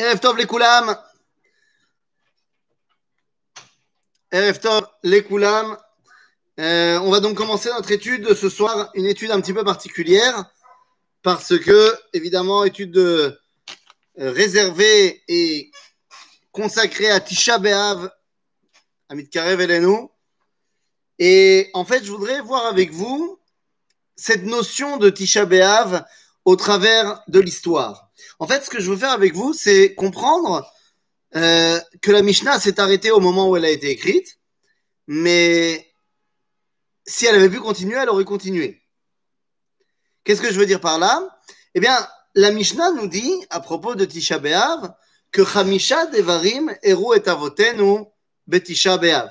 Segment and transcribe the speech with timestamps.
[0.00, 0.96] Erev Tov Koulam.
[4.32, 4.86] Erev Tov
[5.28, 5.76] Koulam.
[6.58, 10.50] Euh, on va donc commencer notre étude ce soir, une étude un petit peu particulière,
[11.20, 13.36] parce que, évidemment, étude euh,
[14.16, 15.70] réservée et
[16.50, 18.10] consacrée à Tisha B'Av,
[19.10, 20.08] Amit Karev Elenu.
[21.18, 23.38] Et en fait, je voudrais voir avec vous
[24.16, 26.06] cette notion de Tisha B'Av
[26.44, 28.10] au travers de l'histoire.
[28.38, 30.70] En fait, ce que je veux faire avec vous, c'est comprendre
[31.36, 34.38] euh, que la Mishnah s'est arrêtée au moment où elle a été écrite,
[35.06, 35.92] mais
[37.06, 38.82] si elle avait pu continuer, elle aurait continué.
[40.24, 41.40] Qu'est-ce que je veux dire par là?
[41.74, 41.96] Eh bien,
[42.34, 44.94] la Mishnah nous dit, à propos de Tisha B'Av,
[45.30, 48.04] que Chamisha Devarim Eru et Avotenu
[48.46, 49.30] Betisha B'Av.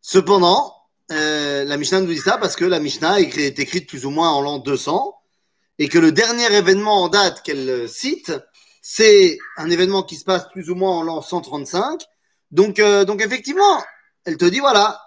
[0.00, 0.74] Cependant,
[1.10, 4.30] euh, la Mishnah nous dit ça parce que la Mishnah est écrite plus ou moins
[4.30, 5.14] en l'an 200
[5.78, 8.32] et que le dernier événement en date qu'elle cite,
[8.82, 12.02] c'est un événement qui se passe plus ou moins en l'an 135.
[12.50, 13.82] Donc, euh, donc effectivement,
[14.24, 15.00] elle te dit voilà,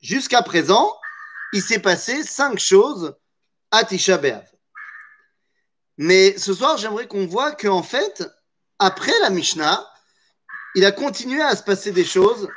[0.00, 0.96] jusqu'à présent,
[1.52, 3.14] il s'est passé cinq choses
[3.70, 4.44] à Tisha B'Av.
[5.98, 8.24] Mais ce soir, j'aimerais qu'on voit qu'en fait,
[8.78, 9.86] après la Mishnah,
[10.74, 12.48] il a continué à se passer des choses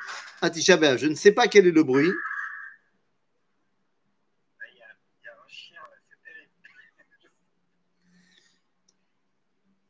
[0.41, 0.97] à Tisha B'Av.
[0.97, 2.11] Je ne sais pas quel est le bruit.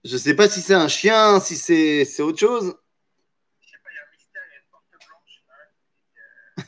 [0.03, 2.75] Je sais pas si c'est un chien, si c'est autre chose.
[3.61, 6.63] Je sais pas, il y a un mystère, il y a une porte blanche là,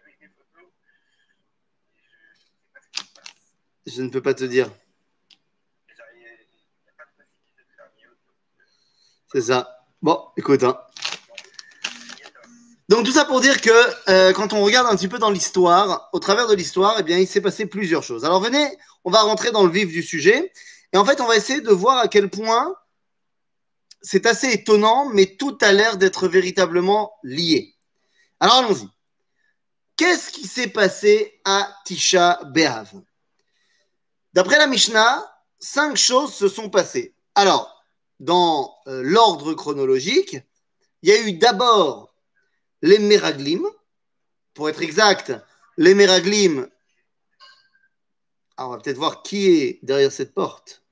[0.00, 0.70] avec des photos.
[1.94, 3.34] Je, je, sais pas ce qui se passe.
[3.86, 4.70] je ne peux pas te dire.
[9.32, 9.84] C'est ça.
[10.00, 10.62] Bon, écoute.
[10.62, 10.85] Hein.
[12.88, 13.70] Donc tout ça pour dire que
[14.08, 17.18] euh, quand on regarde un petit peu dans l'histoire, au travers de l'histoire, eh bien,
[17.18, 18.24] il s'est passé plusieurs choses.
[18.24, 20.52] Alors venez, on va rentrer dans le vif du sujet.
[20.92, 22.76] Et en fait, on va essayer de voir à quel point
[24.02, 27.74] c'est assez étonnant, mais tout a l'air d'être véritablement lié.
[28.38, 28.88] Alors allons-y.
[29.96, 32.92] Qu'est-ce qui s'est passé à Tisha B'Av?
[34.32, 35.24] D'après la Mishnah,
[35.58, 37.16] cinq choses se sont passées.
[37.34, 37.82] Alors,
[38.20, 40.36] dans euh, l'ordre chronologique,
[41.02, 42.14] il y a eu d'abord
[42.82, 43.66] les Meraglim.
[44.54, 45.32] Pour être exact,
[45.76, 46.68] les Meraglim.
[48.56, 50.82] Alors, on va peut-être voir qui est derrière cette porte.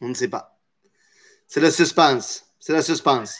[0.00, 0.60] On ne sait pas.
[1.46, 2.44] C'est la suspense.
[2.60, 3.38] C'est la suspense.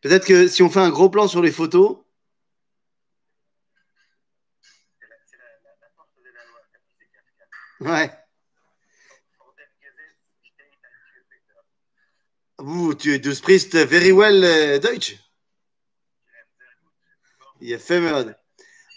[0.00, 1.98] Peut-être que si on fait un gros plan sur les photos.
[7.80, 8.19] Ouais.
[12.62, 15.16] Vous, tu, du sprichst very well uh, Deutsch.
[17.62, 18.00] Il est fait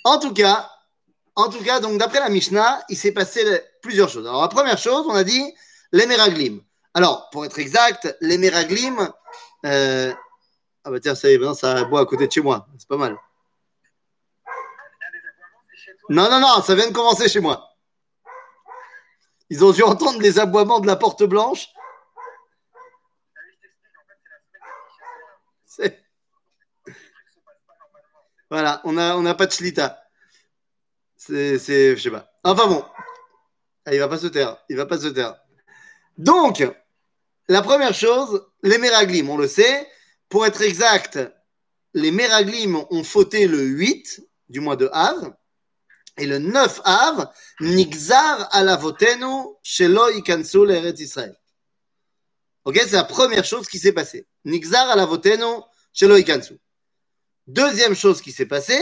[0.04, 0.70] En tout cas,
[1.36, 3.42] en tout cas, donc d'après la Mishnah, il s'est passé
[3.82, 4.28] plusieurs choses.
[4.28, 5.54] Alors la première chose, on a dit
[5.94, 6.62] les Meraglim.
[6.94, 9.10] Alors, pour être exact, les Meraglim.
[9.66, 10.14] Euh...
[10.84, 12.68] Ah bah tiens, ça y est, maintenant ça boit à côté de chez moi.
[12.78, 13.18] C'est pas mal.
[16.10, 17.70] Non, non, non, ça vient de commencer chez moi.
[19.50, 21.70] Ils ont dû entendre les aboiements de la porte blanche.
[28.50, 30.00] Voilà, on n'a on a pas de chlita.
[31.16, 32.32] C'est, je sais pas.
[32.44, 32.86] Enfin bon,
[33.86, 34.58] ah, il va pas se taire.
[34.70, 35.36] Il va pas se taire.
[36.18, 36.64] Donc,
[37.48, 39.90] la première chose, les Meraglim, on le sait.
[40.30, 41.20] Pour être exact,
[41.94, 45.34] les Meraglim ont fauté le 8 du mois de Av.
[46.18, 51.36] Et le 9 Av, Nixar alavotenu shelo ikansu l'Eretz Israël.
[52.66, 54.28] Ok, c'est la première chose qui s'est passée.
[54.46, 56.60] Nixar alavotenu shelo ikansu.
[57.48, 58.82] Deuxième chose qui s'est passée,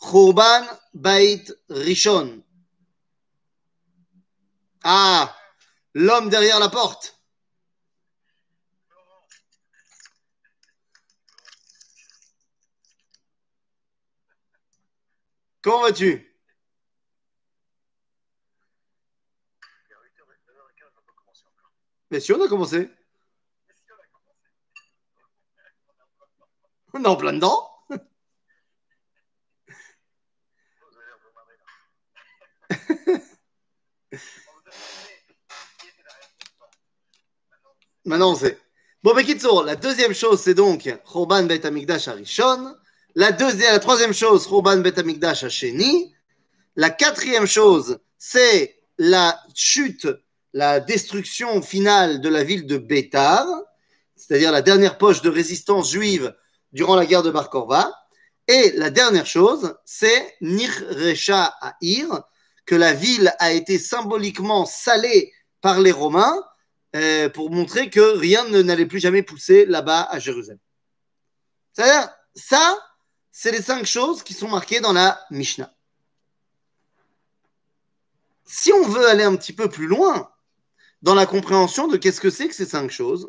[0.00, 2.42] Churban Bait Rishon.
[4.82, 5.36] Ah,
[5.94, 7.14] l'homme derrière la porte.
[15.60, 16.24] Comment vas-tu?
[22.10, 22.90] Mais si on a commencé.
[26.94, 27.68] On est en plein dedans.
[38.04, 38.58] Maintenant, on sait.
[39.02, 42.74] Bon, Bekitsour, la deuxième chose, c'est donc Chorban Bet Amigdash Arishon.
[43.14, 46.14] La, deuxième, la troisième chose, Chorban Bet Amigdash Hasheni.
[46.74, 50.08] La quatrième chose, c'est la chute,
[50.54, 53.46] la destruction finale de la ville de Bétar,
[54.16, 56.34] c'est-à-dire la dernière poche de résistance juive
[56.72, 57.50] durant la guerre de Bar
[58.46, 62.22] Et la dernière chose, c'est Nir Recha Aïr,
[62.66, 66.42] que la ville a été symboliquement salée par les Romains
[66.96, 70.58] euh, pour montrer que rien n'allait plus jamais pousser là-bas à Jérusalem.
[71.72, 72.78] C'est-à-dire, ça,
[73.30, 75.72] c'est les cinq choses qui sont marquées dans la Mishnah.
[78.44, 80.30] Si on veut aller un petit peu plus loin
[81.02, 83.28] dans la compréhension de qu'est-ce que c'est que ces cinq choses,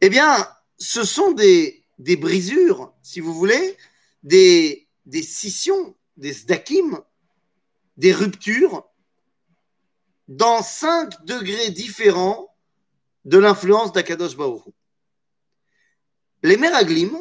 [0.00, 0.48] eh bien,
[0.78, 3.76] ce sont des, des brisures, si vous voulez,
[4.22, 4.88] des,
[5.22, 7.00] scissions, des sdakim,
[7.96, 8.88] des ruptures
[10.28, 12.54] dans cinq degrés différents
[13.24, 14.64] de l'influence d'Akadosh Baruch.
[16.42, 17.16] Les Meraglim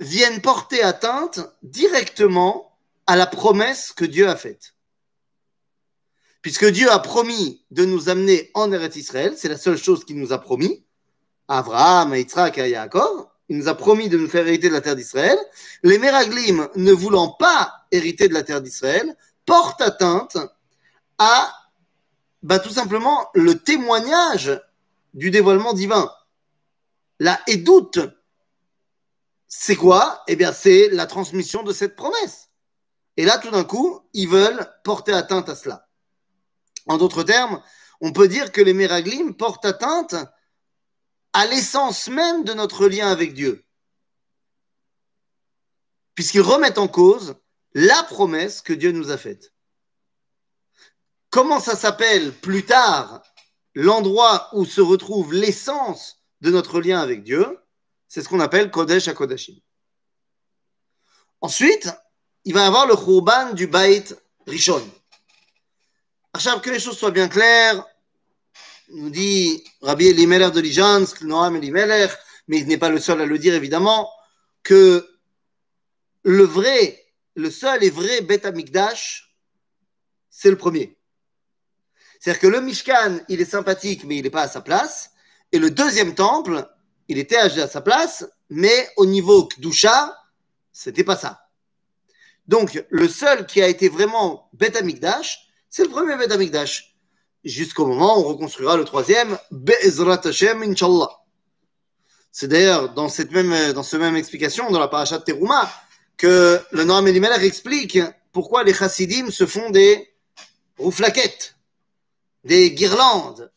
[0.00, 4.74] viennent porter atteinte directement à la promesse que Dieu a faite.
[6.42, 10.18] Puisque Dieu a promis de nous amener en Eretz Israël, c'est la seule chose qu'il
[10.18, 10.84] nous a promis,
[11.48, 12.58] à Abraham, à Yitzhak
[13.48, 15.38] il nous a promis de nous faire hériter de la terre d'Israël.
[15.82, 20.36] Les Meraglim, ne voulant pas hériter de la terre d'Israël, portent atteinte
[21.18, 21.52] à
[22.42, 24.60] bah, tout simplement le témoignage
[25.14, 26.10] du dévoilement divin.
[27.18, 27.98] La édoute,
[29.48, 30.22] c'est quoi?
[30.26, 32.50] Eh bien, c'est la transmission de cette promesse.
[33.16, 35.88] Et là, tout d'un coup, ils veulent porter atteinte à cela.
[36.86, 37.62] En d'autres termes,
[38.00, 40.14] on peut dire que les Meraglim portent atteinte
[41.36, 43.62] à l'essence même de notre lien avec Dieu.
[46.14, 47.36] Puisqu'ils remettent en cause
[47.74, 49.52] la promesse que Dieu nous a faite.
[51.28, 53.22] Comment ça s'appelle plus tard
[53.74, 57.58] l'endroit où se retrouve l'essence de notre lien avec Dieu?
[58.08, 59.60] C'est ce qu'on appelle Kodesh à Kodashim.
[61.42, 61.90] Ensuite,
[62.46, 64.06] il va y avoir le Khurban du Bait
[64.46, 64.90] Rishon.
[66.62, 67.84] Que les choses soient bien claires,
[68.90, 72.12] nous dit Rabbi Elimelech de Lijansk, Noam Elimelech,
[72.48, 74.10] mais il n'est pas le seul à le dire évidemment,
[74.62, 75.08] que
[76.22, 77.04] le vrai,
[77.34, 79.36] le seul et vrai Beth Amikdash,
[80.30, 80.96] c'est le premier.
[82.20, 85.10] C'est-à-dire que le Mishkan, il est sympathique, mais il n'est pas à sa place.
[85.52, 86.68] Et le deuxième temple,
[87.08, 90.16] il était à sa place, mais au niveau Kdusha,
[90.72, 91.48] c'était pas ça.
[92.46, 96.95] Donc, le seul qui a été vraiment Beth Amikdash, c'est le premier Beth Amikdash
[97.46, 101.10] jusqu'au moment où on reconstruira le troisième, Be'ezrat Hashem, Inch'Allah.
[102.32, 105.72] C'est d'ailleurs dans cette même, dans ce même explication, dans la paracha de Teruma,
[106.16, 107.98] que le Noam Elimelech explique
[108.32, 110.12] pourquoi les chassidim se font des
[110.76, 111.54] rouflaquettes,
[112.44, 113.50] des guirlandes.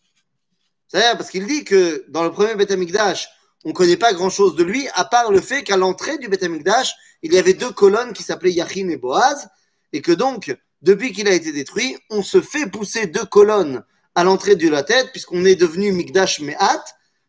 [0.87, 3.27] C'est-à-dire parce qu'il dit que dans le premier Beth Amikdash,
[3.65, 6.43] on ne connaît pas grand-chose de lui, à part le fait qu'à l'entrée du Beth
[6.43, 9.49] Amikdash, il y avait deux colonnes qui s'appelaient Yachin et Boaz,
[9.91, 13.83] et que donc, depuis qu'il a été détruit, on se fait pousser deux colonnes
[14.15, 16.83] à l'entrée de la tête, puisqu'on est devenu Mikdash Me'at,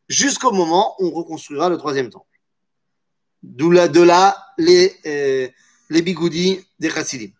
[0.09, 2.27] jusqu'au moment où on reconstruira le troisième temple.
[3.43, 5.49] D'où là, de là les, euh,
[5.89, 7.31] les bigoudis des chassidim.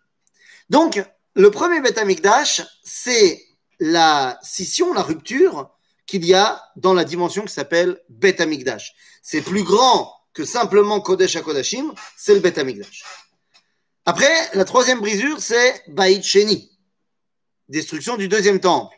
[0.69, 1.03] Donc,
[1.35, 3.41] le premier Beth Amikdash, c'est
[3.79, 5.69] la scission, la rupture
[6.05, 8.93] qu'il y a dans la dimension qui s'appelle Beth Amikdash.
[9.21, 13.03] C'est plus grand que simplement Kodesh HaKodashim, c'est le Beth Amikdash.
[14.05, 16.71] Après, la troisième brisure, c'est Baït Sheni,
[17.69, 18.95] destruction du deuxième temple.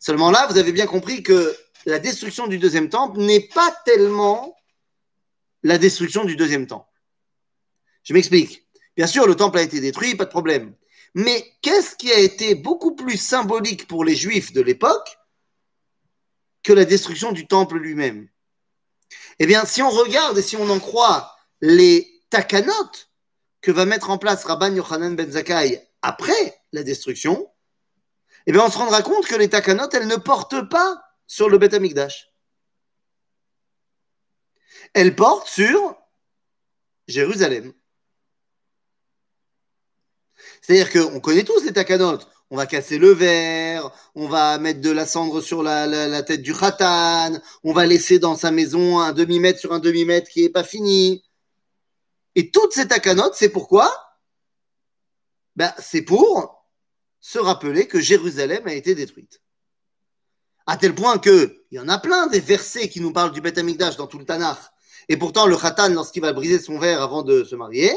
[0.00, 4.56] Seulement là, vous avez bien compris que la destruction du deuxième temple n'est pas tellement
[5.62, 6.88] la destruction du deuxième temple.
[8.02, 8.66] Je m'explique.
[8.96, 10.74] Bien sûr, le temple a été détruit, pas de problème.
[11.14, 15.18] Mais qu'est-ce qui a été beaucoup plus symbolique pour les juifs de l'époque
[16.62, 18.28] que la destruction du temple lui-même?
[19.38, 22.90] Eh bien, si on regarde et si on en croit les takanot,
[23.66, 27.50] que va mettre en place Rabban Yochanan ben Zakkai après la destruction,
[28.46, 31.58] eh bien, on se rendra compte que les takanot, elles ne portent pas sur le
[31.58, 31.74] Beth.
[34.94, 35.96] Elles portent sur
[37.08, 37.72] Jérusalem.
[40.62, 42.20] C'est-à-dire qu'on connaît tous les takanot.
[42.50, 46.42] On va casser le verre, on va mettre de la cendre sur la, la tête
[46.42, 50.50] du khatan, on va laisser dans sa maison un demi-mètre sur un demi-mètre qui n'est
[50.50, 51.25] pas fini.
[52.36, 53.90] Et toutes ces takanotes, c'est pourquoi?
[55.56, 56.64] Ben, C'est pour
[57.18, 59.40] se rappeler que Jérusalem a été détruite.
[60.66, 63.40] À tel point que il y en a plein des versets qui nous parlent du
[63.40, 64.58] Beth Amikdash dans tout le Tanakh.
[65.08, 67.92] Et pourtant, le Khatan, lorsqu'il va briser son verre avant de se marier,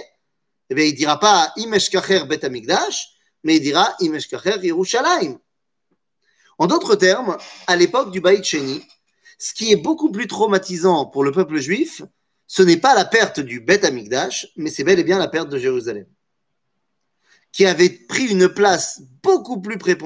[0.70, 3.10] eh il dira pas Imesh Kacher Beth Amikdash,
[3.44, 5.38] mais il dira Imesh Kacher Yerushalayim.
[6.60, 8.86] En d'autres termes, à l'époque du Baït Sheni,
[9.38, 12.04] ce qui est beaucoup plus traumatisant pour le peuple juif,
[12.50, 15.50] ce n'est pas la perte du Beth Amikdash, mais c'est bel et bien la perte
[15.50, 16.08] de Jérusalem,
[17.52, 20.00] qui avait pris une place beaucoup plus prépondérante